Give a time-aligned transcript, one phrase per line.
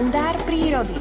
[0.00, 0.96] kalendár prírody.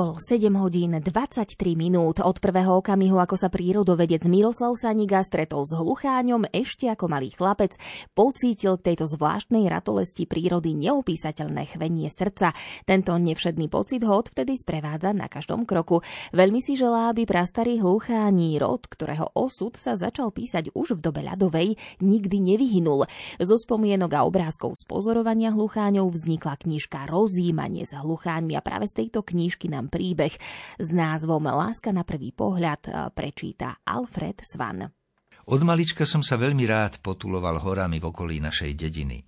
[0.00, 5.76] Bolo 7 hodín 23 minút od prvého okamihu, ako sa prírodovedec Miroslav Saniga stretol s
[5.76, 7.76] hlucháňom ešte ako malý chlapec,
[8.16, 12.56] pocítil k tejto zvláštnej ratolesti prírody neopísateľné chvenie srdca.
[12.88, 16.00] Tento nevšedný pocit ho odvtedy sprevádza na každom kroku.
[16.32, 21.20] Veľmi si želá, aby prastarý hluchání rod, ktorého osud sa začal písať už v dobe
[21.28, 23.04] ľadovej, nikdy nevyhynul.
[23.36, 29.04] Zo spomienok a obrázkov z pozorovania hlucháňov vznikla knižka Rozímanie s hlucháňmi a práve z
[29.04, 30.32] tejto knižky nám príbeh
[30.78, 34.86] s názvom Láska na prvý pohľad e, prečíta Alfred Svan.
[35.50, 39.18] Od malička som sa veľmi rád potuloval horami v okolí našej dediny.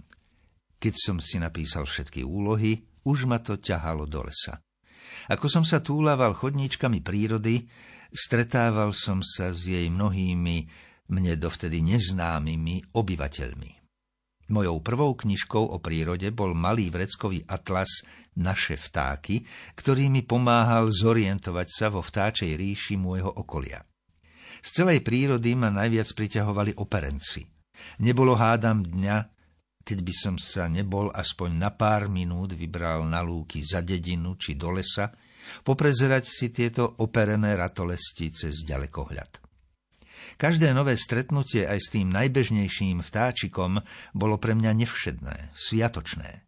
[0.78, 4.62] Keď som si napísal všetky úlohy, už ma to ťahalo do lesa.
[5.26, 7.66] Ako som sa túlaval chodníčkami prírody,
[8.14, 10.56] stretával som sa s jej mnohými
[11.10, 13.81] mne dovtedy neznámymi obyvateľmi.
[14.50, 19.44] Mojou prvou knižkou o prírode bol malý vreckový atlas Naše vtáky,
[19.78, 23.84] ktorý mi pomáhal zorientovať sa vo vtáčej ríši môjho okolia.
[24.62, 27.44] Z celej prírody ma najviac priťahovali operenci.
[28.04, 29.16] Nebolo hádam dňa,
[29.82, 34.54] keď by som sa nebol aspoň na pár minút vybral na lúky za dedinu či
[34.54, 35.10] do lesa,
[35.66, 39.41] poprezerať si tieto operené ratolesti cez ďalekohľad.
[40.42, 43.78] Každé nové stretnutie aj s tým najbežnejším vtáčikom
[44.10, 46.42] bolo pre mňa nevšedné, sviatočné.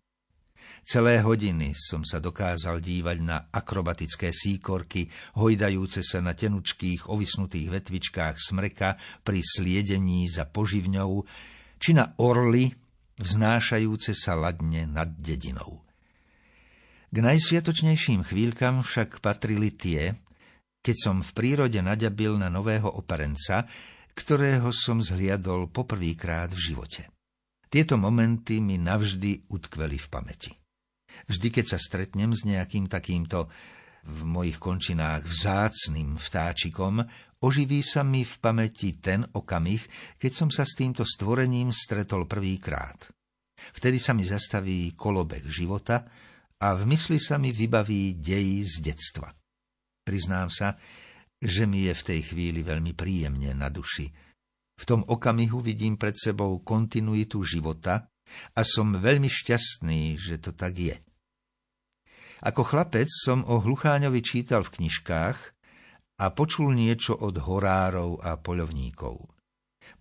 [0.83, 5.07] Celé hodiny som sa dokázal dívať na akrobatické síkorky,
[5.39, 11.23] hojdajúce sa na tenučkých, ovisnutých vetvičkách smreka pri sliedení za poživňou,
[11.79, 12.75] či na orly,
[13.23, 15.87] vznášajúce sa ladne nad dedinou.
[17.15, 20.19] K najsviatočnejším chvíľkam však patrili tie,
[20.85, 23.65] keď som v prírode naďabil na nového operenca,
[24.13, 27.09] ktorého som zhliadol poprvýkrát v živote.
[27.73, 30.53] Tieto momenty mi navždy utkveli v pamäti.
[31.25, 33.49] Vždy, keď sa stretnem s nejakým takýmto
[34.05, 37.01] v mojich končinách vzácným vtáčikom,
[37.41, 39.81] oživí sa mi v pamäti ten okamih,
[40.21, 43.09] keď som sa s týmto stvorením stretol prvýkrát.
[43.73, 46.05] Vtedy sa mi zastaví kolobek života
[46.61, 49.33] a v mysli sa mi vybaví dejí z detstva.
[50.05, 50.77] Priznám sa,
[51.41, 54.13] že mi je v tej chvíli veľmi príjemne na duši.
[54.75, 58.09] V tom okamihu vidím pred sebou kontinuitu života
[58.53, 60.97] a som veľmi šťastný, že to tak je.
[62.45, 65.39] Ako chlapec som o Hlucháňovi čítal v knižkách
[66.21, 69.33] a počul niečo od horárov a poľovníkov.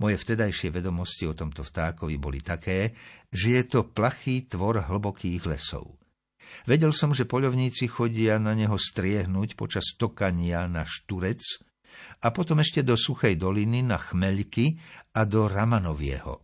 [0.03, 2.92] Moje vtedajšie vedomosti o tomto vtákovi boli také,
[3.31, 6.03] že je to plachý tvor hlbokých lesov.
[6.64, 11.44] Vedel som, že poľovníci chodia na neho striehnúť počas tokania na šturec
[12.24, 14.80] a potom ešte do Suchej doliny na Chmeľky
[15.14, 16.42] a do Ramanovieho.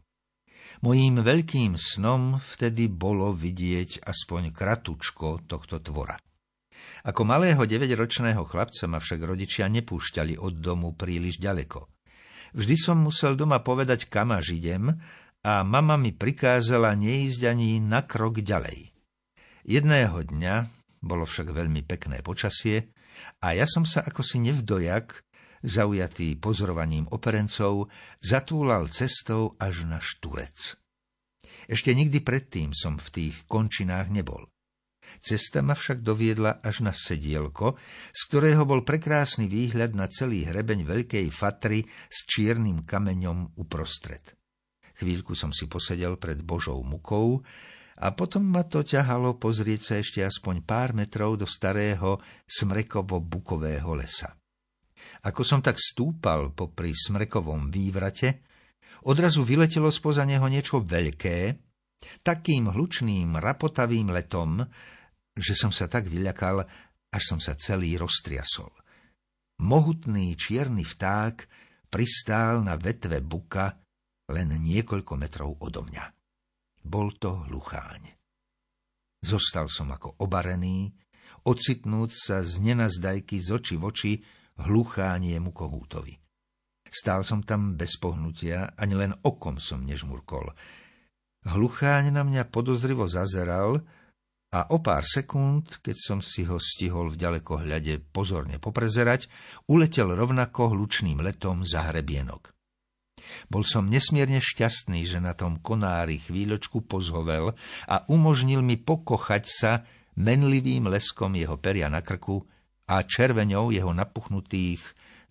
[0.79, 6.15] Mojím veľkým snom vtedy bolo vidieť aspoň kratučko tohto tvora.
[7.03, 11.91] Ako malého 9-ročného chlapca ma však rodičia nepúšťali od domu príliš ďaleko.
[12.55, 14.95] Vždy som musel doma povedať, kam až idem,
[15.43, 18.91] a mama mi prikázala neísť ani na krok ďalej.
[19.69, 20.65] Jedného dňa,
[21.05, 22.89] bolo však veľmi pekné počasie,
[23.45, 25.21] a ja som sa ako si nevdojak,
[25.61, 27.85] zaujatý pozorovaním operencov,
[28.17, 30.73] zatúlal cestou až na Šturec.
[31.69, 34.49] Ešte nikdy predtým som v tých končinách nebol.
[35.21, 37.77] Cesta ma však doviedla až na sedielko,
[38.09, 44.33] z ktorého bol prekrásny výhľad na celý hrebeň Veľkej Fatry s čiernym kameňom uprostred.
[44.97, 47.45] Chvíľku som si posedel pred Božou mukou,
[47.99, 54.39] a potom ma to ťahalo pozrieť sa ešte aspoň pár metrov do starého smrekovo-bukového lesa.
[55.27, 58.43] Ako som tak stúpal popri smrekovom vývrate,
[59.07, 61.55] odrazu vyletelo spoza neho niečo veľké,
[62.23, 64.63] takým hlučným, rapotavým letom,
[65.35, 66.63] že som sa tak vyľakal,
[67.11, 68.71] až som sa celý roztriasol.
[69.59, 71.35] Mohutný čierny vták
[71.91, 73.75] pristál na vetve buka
[74.31, 76.18] len niekoľko metrov odo mňa.
[76.83, 78.15] Bol to hlucháň.
[79.19, 80.95] Zostal som ako obarený,
[81.43, 84.11] ocitnúť sa z nenazdajky z oči v oči
[84.63, 86.15] hluchániemu kohútovi.
[86.89, 90.49] Stál som tam bez pohnutia, ani len okom som nežmurkol.
[91.45, 93.85] Hlucháň na mňa podozrivo zazeral
[94.49, 99.29] a o pár sekúnd, keď som si ho stihol v ďalekohľade pozorne poprezerať,
[99.69, 102.58] uletel rovnako hlučným letom za hrebienok.
[103.47, 107.53] Bol som nesmierne šťastný, že na tom konári chvíľočku pozhovel
[107.85, 109.71] a umožnil mi pokochať sa
[110.19, 112.43] menlivým leskom jeho peria na krku
[112.89, 114.81] a červeňou jeho napuchnutých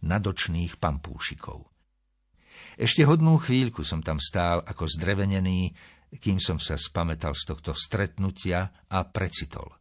[0.06, 1.67] nadočných pampúšikov.
[2.79, 5.75] Ešte hodnú chvíľku som tam stál ako zdrevenený,
[6.23, 9.75] kým som sa spametal z tohto stretnutia a precitol.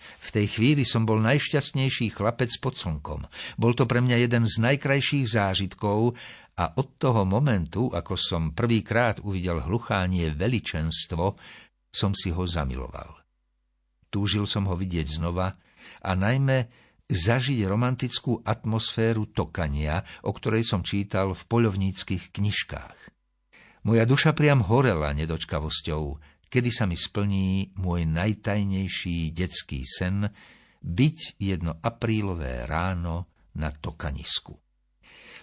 [0.00, 3.26] V tej chvíli som bol najšťastnejší chlapec pod slnkom.
[3.60, 6.16] Bol to pre mňa jeden z najkrajších zážitkov
[6.60, 11.36] a od toho momentu, ako som prvýkrát uvidel hluchánie veličenstvo,
[11.90, 13.16] som si ho zamiloval.
[14.10, 15.54] Túžil som ho vidieť znova
[16.02, 16.66] a najmä
[17.10, 22.98] zažiť romantickú atmosféru tokania, o ktorej som čítal v poľovníckých knižkách.
[23.88, 26.02] Moja duša priam horela nedočkavosťou,
[26.50, 30.26] kedy sa mi splní môj najtajnejší detský sen
[30.82, 34.58] byť jedno aprílové ráno na tokanisku.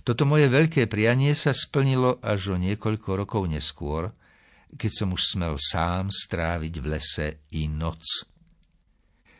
[0.04, 4.12] Toto moje veľké prianie sa splnilo až o niekoľko rokov neskôr,
[4.76, 8.04] keď som už smel sám stráviť v lese i noc.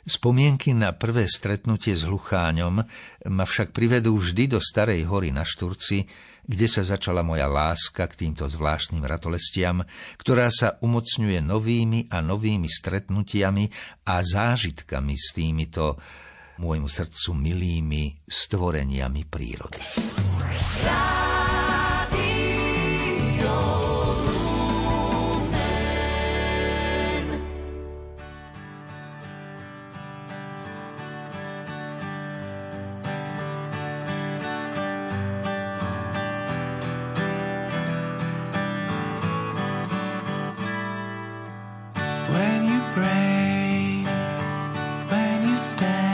[0.08, 2.80] Spomienky na prvé stretnutie s hlucháňom
[3.28, 6.08] ma však privedú vždy do Starej hory na Šturci,
[6.48, 9.84] kde sa začala moja láska k týmto zvláštnym ratolestiam,
[10.16, 13.68] ktorá sa umocňuje novými a novými stretnutiami
[14.08, 16.00] a zážitkami s týmito
[16.58, 19.84] môjmu srdcu milými stvoreniami prírody.
[45.58, 46.07] understand.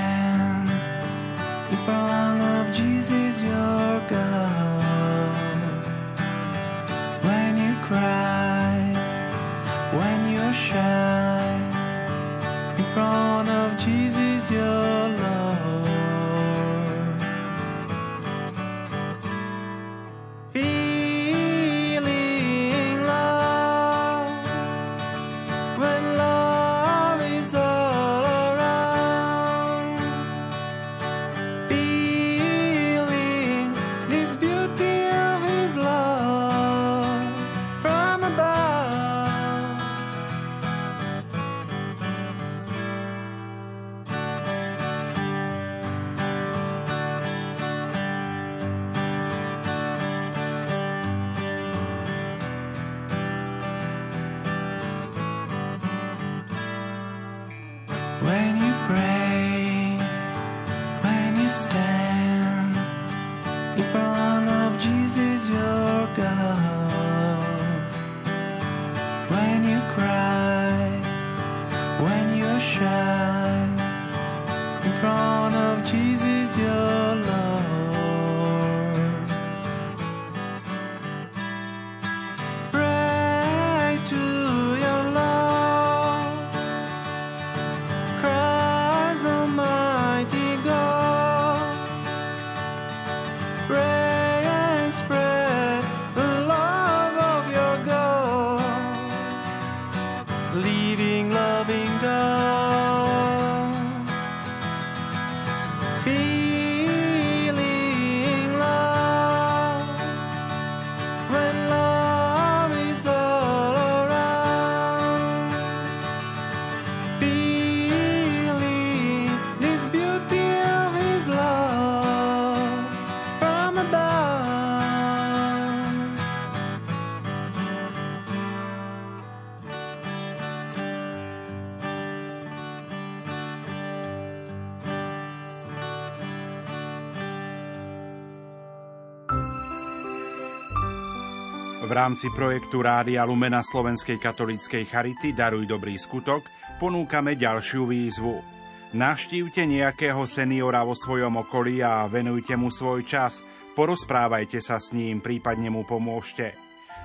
[141.83, 146.47] V rámci projektu Rádia Lumena Slovenskej katolíckej Charity Daruj dobrý skutok
[146.79, 148.62] ponúkame ďalšiu výzvu.
[148.93, 153.41] Navštívte nejakého seniora vo svojom okolí a venujte mu svoj čas,
[153.73, 156.53] porozprávajte sa s ním, prípadne mu pomôžte.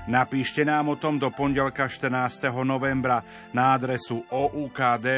[0.04, 2.52] Napíšte nám o tom do pondelka 14.
[2.60, 3.24] novembra
[3.56, 5.16] na adresu oukd.lumen.sk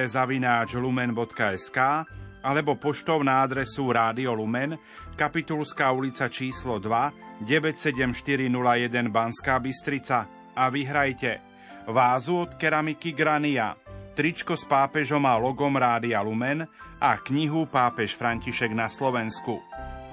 [2.41, 4.79] alebo poštou na adresu Rádio Lumen,
[5.19, 11.51] Kapitulská ulica číslo 2, 97401 Banská Bystrica a vyhrajte
[11.91, 13.75] vázu od keramiky Grania,
[14.13, 16.67] tričko s pápežom a logom Rádia Lumen
[17.01, 19.63] a knihu Pápež František na Slovensku.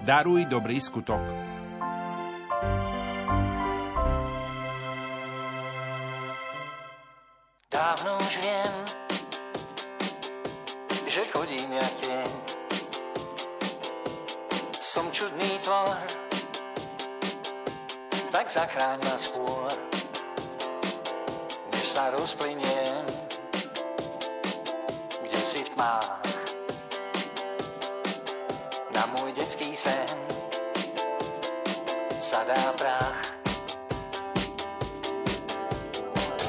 [0.06, 1.20] Daruj dobrý skutok.
[7.68, 8.74] Dávno už viem,
[11.06, 12.32] že chodím ja tieň.
[14.82, 15.98] Som čudný tvor,
[18.34, 19.70] tak zachráň ma skôr.
[21.88, 23.27] než sa rozplyniem,
[25.48, 26.20] si v tmách.
[28.92, 30.12] Na môj detský sen
[32.20, 33.22] sa dá prach.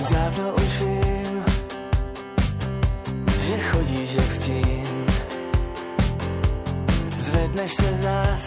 [0.08, 1.36] Dávno už vím,
[3.28, 4.96] že chodíš jak stín.
[7.18, 8.44] Zvedneš se zás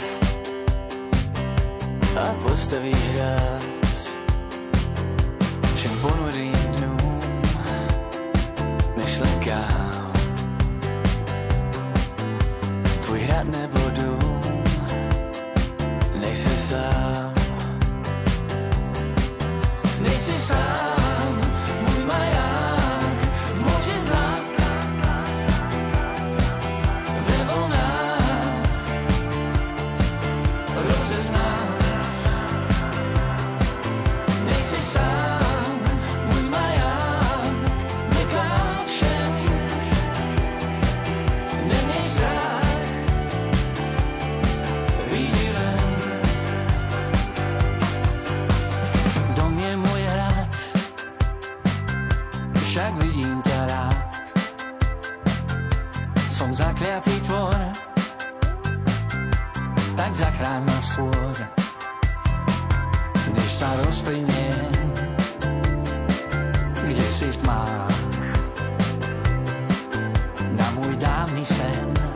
[2.18, 3.81] a postavíš ráz
[66.92, 67.96] kde si v tmách.
[70.60, 72.11] Na môj dávny sen